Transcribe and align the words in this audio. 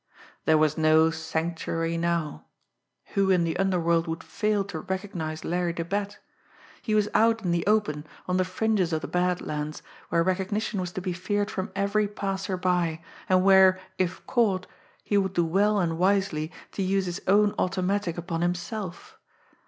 There 0.45 0.57
was 0.57 0.79
no 0.79 1.11
"sanctuary" 1.11 1.95
now. 1.95 2.45
Who 3.13 3.29
in 3.29 3.43
the 3.43 3.55
underworld 3.57 4.07
would 4.07 4.23
fail 4.23 4.63
to 4.63 4.79
recognise 4.79 5.45
Larry 5.45 5.73
the 5.73 5.85
Bat! 5.85 6.17
He 6.81 6.95
was 6.95 7.07
out 7.13 7.43
in 7.43 7.51
the 7.51 7.63
open, 7.67 8.07
on 8.27 8.37
the 8.37 8.43
fringes 8.43 8.93
of 8.93 9.01
the 9.03 9.07
Bad 9.07 9.41
Lands, 9.41 9.83
where 10.09 10.23
recognition 10.23 10.81
was 10.81 10.91
to 10.93 11.01
be 11.01 11.13
feared 11.13 11.51
from 11.51 11.71
every 11.75 12.07
passer 12.07 12.57
by, 12.57 13.03
and 13.29 13.43
where, 13.43 13.79
if 13.99 14.25
caught, 14.25 14.65
he 15.03 15.19
would 15.19 15.33
do 15.33 15.45
well 15.45 15.77
and 15.79 15.99
wisely 15.99 16.51
to 16.71 16.81
use 16.81 17.05
his 17.05 17.21
own 17.27 17.53
automatic 17.59 18.17
upon 18.17 18.41
himself! 18.41 19.19